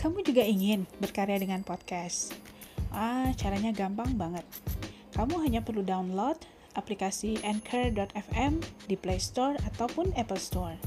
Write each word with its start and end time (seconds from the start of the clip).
Kamu 0.00 0.24
juga 0.24 0.40
ingin 0.40 0.88
berkarya 0.96 1.36
dengan 1.36 1.60
podcast? 1.60 2.32
Ah, 2.88 3.36
caranya 3.36 3.68
gampang 3.68 4.16
banget. 4.16 4.48
Kamu 5.12 5.44
hanya 5.44 5.60
perlu 5.60 5.84
download 5.84 6.40
aplikasi 6.72 7.36
Anchor.fm 7.44 8.64
di 8.88 8.96
Play 8.96 9.20
Store 9.20 9.60
ataupun 9.68 10.16
Apple 10.16 10.40
Store. 10.40 10.80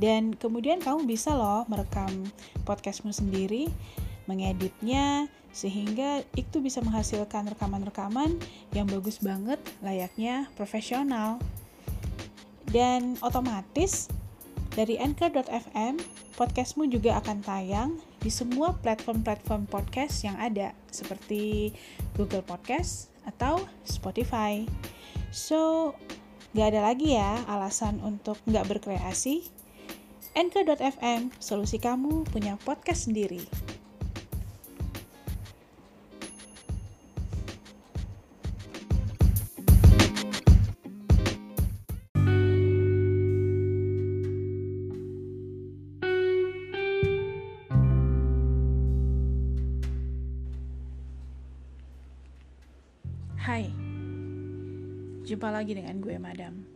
Dan 0.00 0.32
kemudian 0.32 0.80
kamu 0.80 1.04
bisa 1.04 1.36
loh 1.36 1.68
merekam 1.68 2.32
podcastmu 2.64 3.12
sendiri, 3.12 3.68
mengeditnya, 4.24 5.28
sehingga 5.52 6.24
itu 6.32 6.64
bisa 6.64 6.80
menghasilkan 6.80 7.44
rekaman-rekaman 7.52 8.40
yang 8.72 8.88
bagus 8.88 9.20
banget, 9.20 9.60
layaknya 9.84 10.48
profesional. 10.56 11.36
Dan 12.64 13.20
otomatis 13.20 14.08
dari 14.72 14.96
Anchor.fm, 14.96 16.00
podcastmu 16.40 16.88
juga 16.88 17.20
akan 17.20 17.44
tayang 17.44 18.00
di 18.20 18.28
semua 18.28 18.76
platform-platform 18.80 19.68
podcast 19.68 20.24
yang 20.24 20.36
ada, 20.36 20.76
seperti 20.92 21.72
Google 22.16 22.44
Podcast 22.44 23.08
atau 23.24 23.64
Spotify. 23.84 24.64
So, 25.32 25.92
gak 26.52 26.76
ada 26.76 26.80
lagi 26.92 27.16
ya 27.16 27.40
alasan 27.48 28.00
untuk 28.04 28.36
nggak 28.44 28.66
berkreasi. 28.76 29.48
Anchor.fm, 30.36 31.34
solusi 31.42 31.82
kamu 31.82 32.22
punya 32.30 32.54
podcast 32.62 33.10
sendiri. 33.10 33.42
Jumpa 55.30 55.46
lagi 55.46 55.78
dengan 55.78 55.94
gue 56.02 56.18
Madam. 56.18 56.66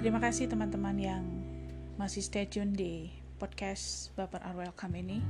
Terima 0.00 0.16
kasih 0.16 0.48
teman-teman 0.48 0.96
yang 0.96 1.20
masih 2.00 2.24
stay 2.24 2.48
tune 2.48 2.72
di 2.72 3.12
podcast 3.36 4.08
Baper 4.16 4.40
Are 4.40 4.56
Welcome 4.56 4.96
ini. 4.96 5.20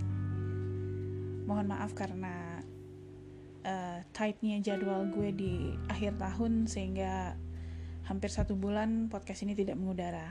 Mohon 1.42 1.74
maaf 1.74 1.90
karena 1.98 2.62
uh, 3.66 3.98
tightnya 4.14 4.62
jadwal 4.62 5.10
gue 5.10 5.34
di 5.34 5.74
akhir 5.90 6.22
tahun 6.22 6.70
sehingga 6.70 7.34
hampir 8.06 8.30
satu 8.30 8.54
bulan 8.54 9.10
podcast 9.10 9.42
ini 9.42 9.58
tidak 9.58 9.74
mengudara. 9.74 10.30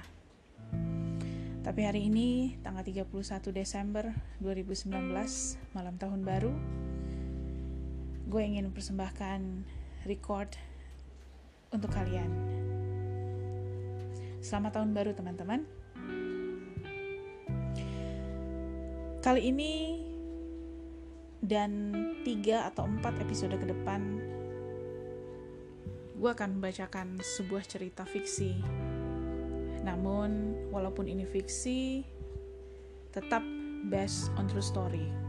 Tapi 1.67 1.83
hari 1.83 2.07
ini, 2.07 2.55
tanggal 2.63 2.87
31 2.87 3.11
Desember 3.51 4.15
2019, 4.39 4.87
malam 5.75 5.99
tahun 5.99 6.23
baru, 6.23 6.55
gue 8.31 8.39
ingin 8.39 8.71
mempersembahkan 8.71 9.67
record 10.07 10.55
untuk 11.75 11.91
kalian. 11.91 12.31
Selamat 14.39 14.79
tahun 14.79 14.95
baru 14.95 15.11
teman-teman. 15.11 15.67
Kali 19.19 19.51
ini 19.51 19.99
dan 21.43 21.91
tiga 22.23 22.71
atau 22.71 22.87
empat 22.87 23.19
episode 23.19 23.55
ke 23.59 23.67
depan, 23.67 24.19
gue 26.15 26.29
akan 26.31 26.59
membacakan 26.59 27.19
sebuah 27.19 27.67
cerita 27.67 28.07
fiksi. 28.07 28.55
Namun, 29.83 30.55
walaupun 30.71 31.07
ini 31.07 31.27
fiksi, 31.27 32.03
tetap 33.11 33.43
based 33.91 34.31
on 34.39 34.47
true 34.47 34.63
story. 34.63 35.28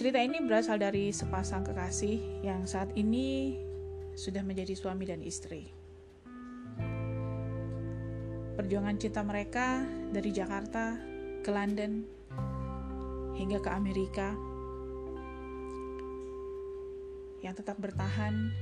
Cerita 0.00 0.16
ini 0.16 0.40
berasal 0.40 0.80
dari 0.80 1.12
sepasang 1.12 1.60
kekasih 1.60 2.40
yang 2.40 2.64
saat 2.64 2.88
ini 2.96 3.52
sudah 4.16 4.40
menjadi 4.40 4.72
suami 4.72 5.04
dan 5.04 5.20
istri. 5.20 5.68
Perjuangan 8.56 8.96
cinta 8.96 9.20
mereka 9.20 9.84
dari 10.08 10.32
Jakarta 10.32 10.96
ke 11.44 11.52
London 11.52 12.08
hingga 13.36 13.60
ke 13.60 13.68
Amerika 13.68 14.32
yang 17.44 17.52
tetap 17.52 17.76
bertahan 17.76 18.56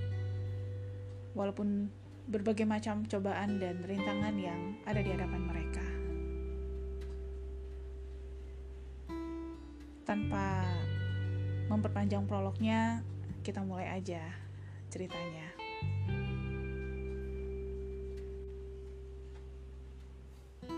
walaupun 1.38 1.86
berbagai 2.26 2.66
macam 2.66 3.06
cobaan 3.06 3.62
dan 3.62 3.86
rintangan 3.86 4.34
yang 4.42 4.74
ada 4.90 4.98
di 4.98 5.10
hadapan 5.14 5.42
mereka. 5.46 5.86
Tanpa 10.02 10.77
memperpanjang 11.68 12.24
prolognya, 12.24 13.04
kita 13.44 13.62
mulai 13.62 13.92
aja 13.92 14.24
ceritanya. 14.88 15.48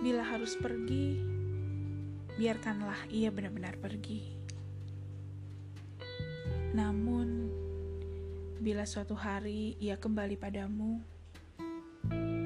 Bila 0.00 0.24
harus 0.26 0.58
pergi, 0.58 1.18
biarkanlah 2.36 3.08
ia 3.12 3.30
benar-benar 3.30 3.78
pergi. 3.78 4.36
Namun, 6.70 7.50
bila 8.60 8.84
suatu 8.84 9.16
hari 9.16 9.74
ia 9.80 9.96
kembali 9.96 10.36
padamu, 10.38 11.00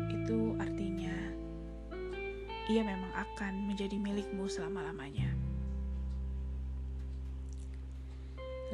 itu 0.08 0.56
artinya 0.62 1.14
ia 2.70 2.80
memang 2.80 3.12
akan 3.12 3.68
menjadi 3.68 4.00
milikmu 4.00 4.48
selama-lamanya. 4.48 5.33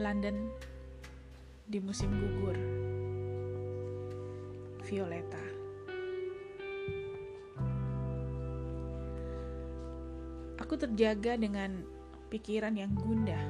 London 0.01 0.49
di 1.69 1.77
musim 1.79 2.09
gugur. 2.17 2.57
Violeta. 4.89 5.45
Aku 10.71 10.79
terjaga 10.79 11.35
dengan 11.35 11.83
pikiran 12.31 12.79
yang 12.79 12.95
gundah. 12.95 13.43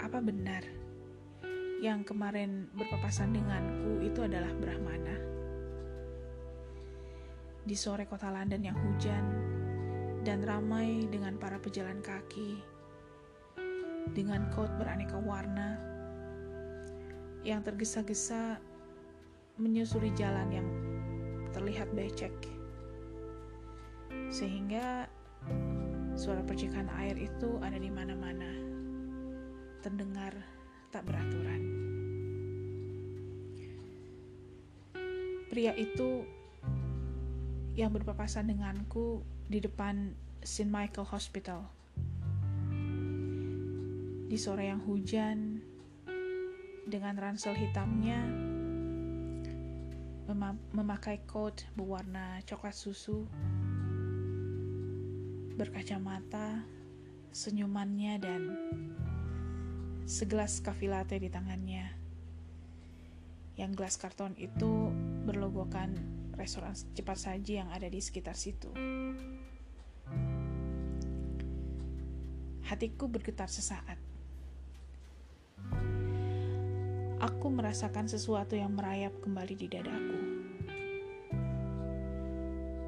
Apa 0.00 0.24
benar 0.24 0.64
yang 1.84 2.00
kemarin 2.00 2.66
berpapasan 2.72 3.36
denganku 3.36 4.08
itu 4.08 4.24
adalah 4.24 4.48
Brahmana? 4.56 5.16
Di 7.62 7.76
sore 7.76 8.08
kota 8.08 8.32
London 8.32 8.64
yang 8.64 8.74
hujan 8.74 9.24
dan 10.24 10.40
ramai 10.42 11.06
dengan 11.12 11.36
para 11.36 11.60
pejalan 11.60 12.00
kaki 12.00 12.71
dengan 14.10 14.50
coat 14.50 14.74
beraneka 14.74 15.22
warna 15.22 15.78
yang 17.46 17.62
tergesa-gesa 17.62 18.58
menyusuri 19.58 20.10
jalan 20.18 20.48
yang 20.50 20.68
terlihat 21.54 21.90
becek. 21.94 22.34
Sehingga 24.32 25.06
suara 26.18 26.42
percikan 26.42 26.90
air 26.98 27.14
itu 27.18 27.58
ada 27.62 27.78
di 27.78 27.90
mana-mana. 27.92 28.50
Terdengar 29.82 30.34
tak 30.90 31.06
beraturan. 31.06 31.62
Pria 35.52 35.76
itu 35.76 36.24
yang 37.76 37.92
berpapasan 37.92 38.48
denganku 38.48 39.20
di 39.52 39.60
depan 39.60 40.16
St. 40.40 40.68
Michael 40.68 41.08
Hospital 41.12 41.81
di 44.32 44.40
sore 44.40 44.72
yang 44.72 44.80
hujan, 44.88 45.60
dengan 46.88 47.20
ransel 47.20 47.52
hitamnya, 47.52 48.16
mem 50.24 50.56
memakai 50.72 51.20
coat 51.28 51.68
berwarna 51.76 52.40
coklat 52.48 52.72
susu, 52.72 53.28
berkacamata, 55.60 56.64
senyumannya, 57.28 58.14
dan 58.24 58.42
segelas 60.08 60.64
kafe 60.64 60.88
latte 60.88 61.20
di 61.20 61.28
tangannya. 61.28 61.92
Yang 63.60 63.70
gelas 63.76 64.00
karton 64.00 64.32
itu 64.40 64.88
berlogokan 65.28 65.92
restoran 66.40 66.72
cepat 66.96 67.20
saji 67.20 67.60
yang 67.60 67.68
ada 67.68 67.84
di 67.84 68.00
sekitar 68.00 68.32
situ. 68.32 68.72
Hatiku 72.64 73.12
bergetar 73.12 73.52
sesaat. 73.52 74.11
Aku 77.22 77.54
merasakan 77.54 78.10
sesuatu 78.10 78.58
yang 78.58 78.74
merayap 78.74 79.14
kembali 79.22 79.54
di 79.54 79.66
dadaku. 79.70 80.20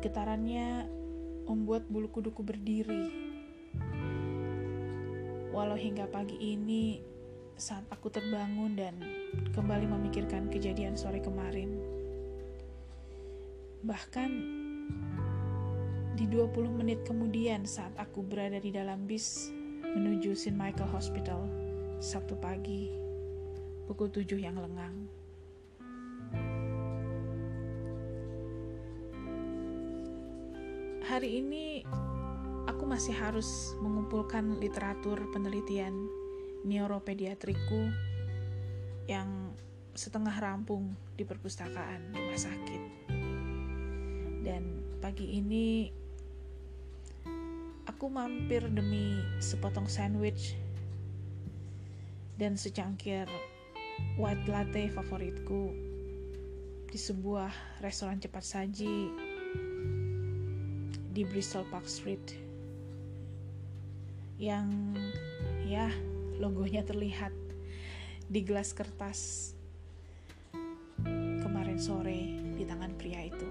Getarannya 0.02 0.90
membuat 1.46 1.86
bulu 1.86 2.10
kuduku 2.10 2.42
berdiri. 2.42 3.30
Walau 5.54 5.78
hingga 5.78 6.10
pagi 6.10 6.34
ini, 6.34 6.98
saat 7.54 7.86
aku 7.94 8.10
terbangun 8.10 8.74
dan 8.74 8.98
kembali 9.54 9.86
memikirkan 9.86 10.50
kejadian 10.50 10.98
sore 10.98 11.22
kemarin, 11.22 11.78
bahkan 13.86 14.60
Di 16.14 16.30
20 16.30 16.78
menit 16.78 17.02
kemudian 17.02 17.66
saat 17.66 17.90
aku 17.98 18.22
berada 18.22 18.62
di 18.62 18.70
dalam 18.70 19.02
bis 19.02 19.50
menuju 19.82 20.38
St. 20.38 20.54
Michael 20.54 20.86
Hospital, 20.94 21.42
Sabtu 21.98 22.38
pagi, 22.38 23.03
pukul 23.84 24.08
7 24.08 24.40
yang 24.40 24.56
lengang. 24.56 25.08
Hari 31.04 31.44
ini 31.44 31.84
aku 32.64 32.88
masih 32.88 33.12
harus 33.12 33.76
mengumpulkan 33.84 34.56
literatur 34.56 35.20
penelitian 35.30 35.92
neuropediatriku 36.64 37.92
yang 39.04 39.52
setengah 39.92 40.32
rampung 40.40 40.96
di 41.14 41.22
perpustakaan 41.22 42.16
rumah 42.16 42.40
sakit. 42.40 42.82
Dan 44.42 44.80
pagi 44.98 45.38
ini 45.38 45.92
aku 47.84 48.08
mampir 48.08 48.64
demi 48.72 49.20
sepotong 49.38 49.86
sandwich 49.86 50.56
dan 52.40 52.58
secangkir 52.58 53.30
white 54.14 54.46
latte 54.46 54.86
favoritku 54.94 55.74
di 56.86 56.94
sebuah 56.94 57.82
restoran 57.82 58.22
cepat 58.22 58.46
saji 58.46 59.10
di 61.10 61.22
Bristol 61.26 61.66
Park 61.66 61.90
Street 61.90 62.22
yang 64.38 64.94
ya 65.66 65.90
logonya 66.38 66.86
terlihat 66.86 67.34
di 68.30 68.40
gelas 68.46 68.70
kertas 68.70 69.50
kemarin 71.42 71.82
sore 71.82 72.38
di 72.54 72.62
tangan 72.62 72.94
pria 72.94 73.18
itu. 73.26 73.48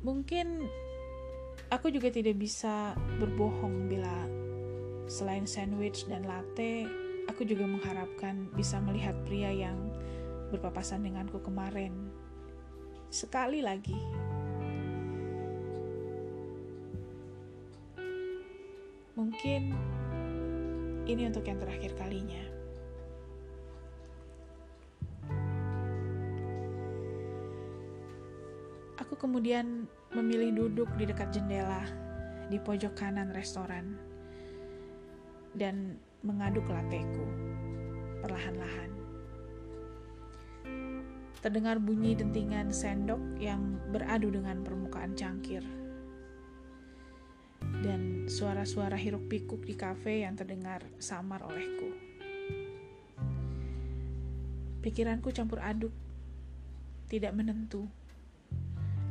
Mungkin 0.00 0.64
aku 1.68 1.92
juga 1.92 2.08
tidak 2.08 2.40
bisa 2.40 2.96
berbohong 3.20 3.92
bila 3.92 4.35
selain 5.06 5.46
sandwich 5.46 6.06
dan 6.10 6.26
latte, 6.26 6.86
aku 7.30 7.46
juga 7.46 7.66
mengharapkan 7.66 8.50
bisa 8.54 8.82
melihat 8.82 9.14
pria 9.22 9.50
yang 9.54 9.78
berpapasan 10.50 11.06
denganku 11.06 11.38
kemarin. 11.42 12.10
Sekali 13.10 13.62
lagi. 13.62 13.98
Mungkin 19.16 19.62
ini 21.06 21.22
untuk 21.24 21.46
yang 21.46 21.56
terakhir 21.62 21.94
kalinya. 21.96 22.44
Aku 29.00 29.14
kemudian 29.14 29.86
memilih 30.12 30.66
duduk 30.66 30.90
di 30.98 31.06
dekat 31.06 31.30
jendela 31.30 31.86
di 32.50 32.58
pojok 32.58 32.92
kanan 32.98 33.30
restoran 33.30 34.15
dan 35.56 35.96
mengaduk 36.20 36.68
lateku 36.68 37.24
perlahan-lahan. 38.20 38.92
Terdengar 41.40 41.80
bunyi 41.80 42.12
dentingan 42.12 42.74
sendok 42.74 43.20
yang 43.40 43.80
beradu 43.94 44.28
dengan 44.28 44.60
permukaan 44.60 45.16
cangkir. 45.16 45.64
Dan 47.80 48.26
suara-suara 48.28 48.98
hiruk 48.98 49.30
pikuk 49.32 49.62
di 49.64 49.72
kafe 49.78 50.26
yang 50.26 50.34
terdengar 50.36 50.84
samar 51.00 51.40
olehku. 51.46 51.92
Pikiranku 54.82 55.34
campur 55.34 55.58
aduk, 55.62 55.94
tidak 57.06 57.34
menentu 57.34 57.86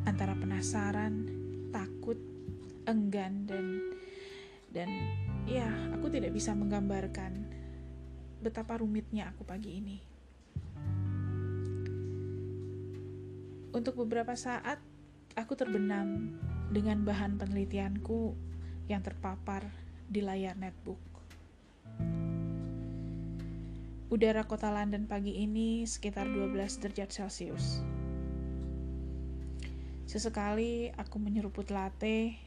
antara 0.04 0.36
penasaran, 0.36 1.28
takut, 1.72 2.20
enggan 2.88 3.48
dan 3.48 3.66
dan 4.76 4.90
ya, 5.46 5.70
aku 5.94 6.10
tidak 6.10 6.34
bisa 6.34 6.58
menggambarkan 6.58 7.46
betapa 8.42 8.82
rumitnya 8.82 9.30
aku 9.30 9.46
pagi 9.46 9.78
ini. 9.78 9.98
Untuk 13.74 14.00
beberapa 14.00 14.34
saat, 14.34 14.82
aku 15.36 15.54
terbenam 15.54 16.38
dengan 16.72 17.04
bahan 17.06 17.38
penelitianku 17.38 18.34
yang 18.90 19.04
terpapar 19.06 19.66
di 20.06 20.22
layar 20.24 20.58
netbook. 20.58 21.02
Udara 24.06 24.46
kota 24.46 24.70
London 24.72 25.10
pagi 25.10 25.44
ini 25.44 25.84
sekitar 25.84 26.30
12 26.30 26.56
derajat 26.56 27.10
Celcius. 27.10 27.82
Sesekali 30.06 30.94
aku 30.96 31.18
menyeruput 31.18 31.74
latte 31.74 32.38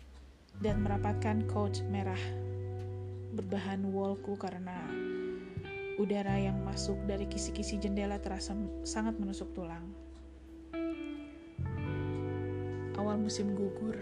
dan 0.62 0.81
merapatkan 0.81 1.44
coat 1.51 1.83
merah 1.91 2.48
berbahan 3.38 3.87
woolku 3.94 4.35
karena 4.35 4.75
udara 5.94 6.35
yang 6.43 6.58
masuk 6.67 6.99
dari 7.06 7.23
kisi-kisi 7.31 7.79
jendela 7.79 8.19
terasa 8.19 8.50
sangat 8.82 9.14
menusuk 9.14 9.55
tulang. 9.55 9.87
Awal 12.99 13.14
musim 13.23 13.55
gugur 13.55 13.94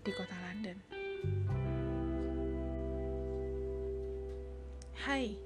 di 0.00 0.10
kota 0.16 0.32
London. 0.48 0.76
Hai, 5.04 5.36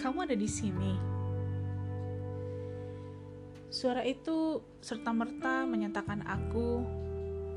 kamu 0.00 0.24
ada 0.24 0.36
di 0.36 0.48
sini. 0.48 0.92
Suara 3.68 4.00
itu 4.00 4.64
serta-merta 4.80 5.68
menyatakan 5.68 6.24
aku 6.24 6.80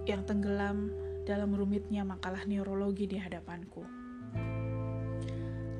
yang 0.03 0.27
tenggelam 0.27 1.04
dalam 1.25 1.57
rumitnya 1.57 2.05
makalah 2.05 2.45
neurologi 2.45 3.09
di 3.09 3.17
hadapanku. 3.17 3.81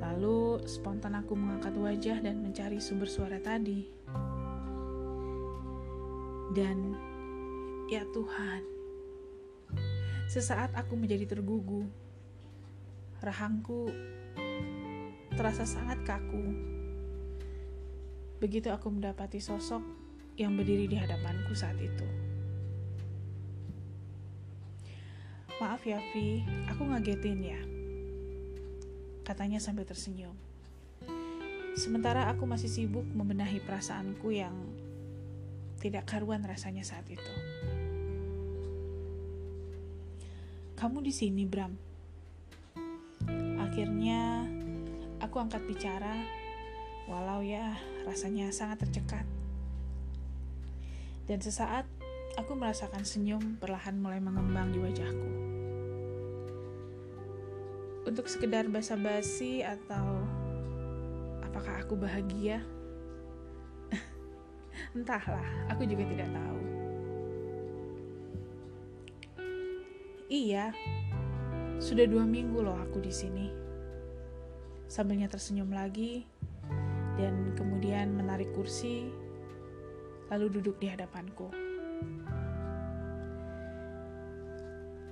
Lalu 0.02 0.66
spontan 0.66 1.14
aku 1.14 1.38
mengangkat 1.38 1.74
wajah 1.78 2.18
dan 2.18 2.42
mencari 2.42 2.82
sumber 2.82 3.06
suara 3.06 3.38
tadi. 3.38 3.86
Dan 6.50 6.98
ya 7.86 8.02
Tuhan, 8.10 8.62
sesaat 10.26 10.74
aku 10.74 10.98
menjadi 10.98 11.38
tergugu. 11.38 11.86
Rahangku 13.22 13.88
terasa 15.38 15.62
sangat 15.62 16.02
kaku. 16.02 16.42
Begitu 18.42 18.68
aku 18.74 18.90
mendapati 18.90 19.38
sosok 19.38 19.80
yang 20.36 20.58
berdiri 20.58 20.90
di 20.90 20.98
hadapanku 20.98 21.54
saat 21.54 21.78
itu. 21.80 22.25
Maaf 25.56 25.88
ya 25.88 25.96
Vi, 26.12 26.44
aku 26.68 26.84
ngagetin 26.84 27.40
ya. 27.40 27.60
Katanya 29.24 29.56
sambil 29.56 29.88
tersenyum. 29.88 30.36
Sementara 31.72 32.28
aku 32.28 32.44
masih 32.44 32.68
sibuk 32.68 33.08
membenahi 33.16 33.64
perasaanku 33.64 34.36
yang 34.36 34.52
tidak 35.80 36.04
karuan 36.04 36.44
rasanya 36.44 36.84
saat 36.84 37.08
itu. 37.08 37.32
Kamu 40.76 41.00
di 41.00 41.08
sini, 41.08 41.48
Bram. 41.48 41.72
Akhirnya 43.56 44.44
aku 45.24 45.40
angkat 45.40 45.64
bicara, 45.64 46.20
walau 47.08 47.40
ya 47.40 47.80
rasanya 48.04 48.52
sangat 48.52 48.84
tercekat. 48.84 49.24
Dan 51.24 51.40
sesaat, 51.40 51.88
aku 52.36 52.52
merasakan 52.52 53.02
senyum 53.02 53.56
perlahan 53.56 53.96
mulai 53.96 54.20
mengembang 54.20 54.68
di 54.70 54.78
wajahku. 54.78 55.30
Untuk 58.06 58.28
sekedar 58.30 58.68
basa-basi 58.70 59.64
atau 59.64 60.22
apakah 61.42 61.82
aku 61.82 61.96
bahagia? 61.98 62.62
Entahlah, 64.96 65.72
aku 65.72 65.88
juga 65.88 66.04
tidak 66.06 66.28
tahu. 66.30 66.60
Iya, 70.30 70.70
sudah 71.80 72.04
dua 72.06 72.22
minggu 72.28 72.60
loh 72.60 72.76
aku 72.76 73.00
di 73.00 73.10
sini. 73.10 73.48
Sambilnya 74.86 75.26
tersenyum 75.26 75.74
lagi, 75.74 76.22
dan 77.16 77.56
kemudian 77.56 78.12
menarik 78.12 78.52
kursi 78.54 79.08
lalu 80.30 80.60
duduk 80.60 80.78
di 80.78 80.90
hadapanku. 80.90 81.65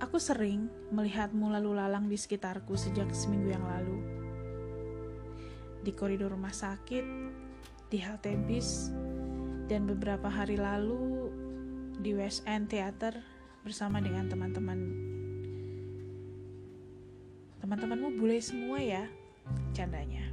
Aku 0.03 0.19
sering 0.19 0.67
melihatmu 0.91 1.55
lalu 1.55 1.79
lalang 1.79 2.11
di 2.11 2.19
sekitarku 2.19 2.75
sejak 2.75 3.15
seminggu 3.15 3.55
yang 3.55 3.63
lalu. 3.63 3.99
Di 5.87 5.95
koridor 5.95 6.35
rumah 6.35 6.51
sakit, 6.51 7.07
di 7.93 7.99
halte 8.03 8.35
bis, 8.35 8.91
dan 9.71 9.87
beberapa 9.87 10.27
hari 10.27 10.59
lalu 10.59 11.31
di 12.03 12.11
West 12.11 12.43
End 12.45 12.67
Theater 12.67 13.23
bersama 13.63 14.03
dengan 14.03 14.27
teman-teman. 14.27 14.81
Teman-temanmu 17.63 18.19
bule 18.19 18.43
semua 18.43 18.83
ya, 18.83 19.07
candanya. 19.73 20.27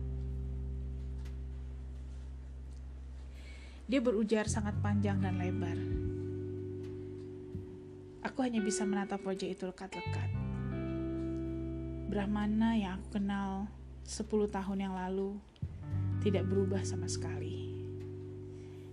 Dia 3.88 4.00
berujar 4.00 4.48
sangat 4.48 4.76
panjang 4.80 5.20
dan 5.20 5.40
lebar. 5.40 6.11
Aku 8.22 8.46
hanya 8.46 8.62
bisa 8.62 8.86
menatap 8.86 9.26
wajah 9.26 9.50
itu 9.50 9.66
lekat-lekat. 9.66 10.30
Brahmana 12.06 12.78
yang 12.78 13.02
aku 13.02 13.18
kenal 13.18 13.66
10 14.06 14.30
tahun 14.46 14.78
yang 14.78 14.94
lalu 14.94 15.42
tidak 16.22 16.46
berubah 16.46 16.86
sama 16.86 17.10
sekali. 17.10 17.74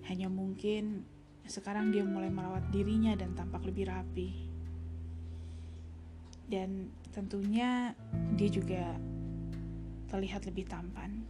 Hanya 0.08 0.32
mungkin 0.32 1.04
sekarang 1.44 1.92
dia 1.92 2.08
mulai 2.08 2.32
merawat 2.32 2.72
dirinya 2.72 3.12
dan 3.20 3.36
tampak 3.36 3.68
lebih 3.68 3.92
rapi. 3.92 4.48
Dan 6.48 6.88
tentunya 7.12 7.92
dia 8.32 8.48
juga 8.48 8.96
terlihat 10.08 10.48
lebih 10.48 10.64
tampan. 10.72 11.20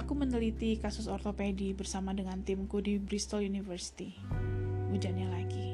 Aku 0.00 0.16
meneliti 0.16 0.80
kasus 0.80 1.12
ortopedi 1.12 1.76
bersama 1.76 2.16
dengan 2.16 2.40
timku 2.40 2.80
di 2.80 2.96
Bristol 2.96 3.44
University. 3.44 4.16
Hujannya 4.88 5.28
lagi. 5.28 5.68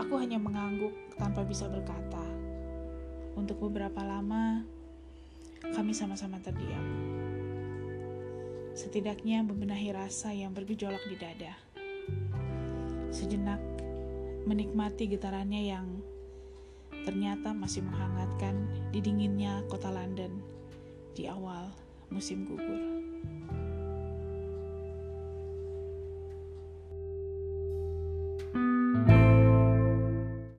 Aku 0.00 0.16
hanya 0.16 0.40
mengangguk 0.40 0.96
tanpa 1.20 1.44
bisa 1.44 1.68
berkata. 1.68 2.24
Untuk 3.36 3.60
beberapa 3.60 4.00
lama, 4.00 4.64
kami 5.76 5.92
sama-sama 5.92 6.40
terdiam. 6.40 6.80
Setidaknya 8.72 9.44
membenahi 9.44 9.92
rasa 9.92 10.32
yang 10.32 10.56
bergejolak 10.56 11.04
di 11.12 11.16
dada. 11.20 11.52
Sejenak 13.12 13.60
menikmati 14.48 15.04
getarannya 15.12 15.60
yang 15.60 16.00
ternyata 17.04 17.52
masih 17.52 17.84
menghangatkan 17.84 18.64
di 18.96 19.04
dinginnya 19.04 19.60
kota 19.68 19.92
London 19.92 20.57
di 21.18 21.26
awal 21.26 21.66
musim 22.14 22.46
gugur. 22.46 22.97